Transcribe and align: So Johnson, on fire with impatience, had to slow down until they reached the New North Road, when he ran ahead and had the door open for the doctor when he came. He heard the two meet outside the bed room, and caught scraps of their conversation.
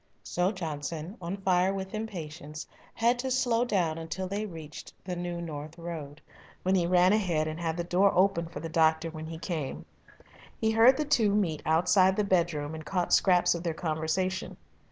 So 0.23 0.51
Johnson, 0.51 1.15
on 1.21 1.37
fire 1.43 1.71
with 1.75 1.93
impatience, 1.93 2.65
had 2.95 3.19
to 3.19 3.29
slow 3.29 3.63
down 3.63 3.99
until 3.99 4.27
they 4.27 4.47
reached 4.47 4.95
the 5.05 5.15
New 5.15 5.39
North 5.39 5.77
Road, 5.77 6.19
when 6.63 6.73
he 6.73 6.87
ran 6.87 7.13
ahead 7.13 7.47
and 7.47 7.59
had 7.59 7.77
the 7.77 7.83
door 7.83 8.11
open 8.15 8.47
for 8.47 8.59
the 8.61 8.67
doctor 8.67 9.11
when 9.11 9.27
he 9.27 9.37
came. 9.37 9.85
He 10.59 10.71
heard 10.71 10.97
the 10.97 11.05
two 11.05 11.35
meet 11.35 11.61
outside 11.67 12.15
the 12.15 12.23
bed 12.23 12.51
room, 12.51 12.73
and 12.73 12.83
caught 12.83 13.13
scraps 13.13 13.53
of 13.53 13.61
their 13.61 13.75
conversation. 13.75 14.57